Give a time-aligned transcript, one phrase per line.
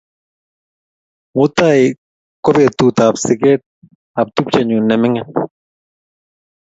[1.35, 1.81] Mutai
[2.43, 3.61] ko petut ap siget
[4.19, 5.31] ap tupchennyu ne mining'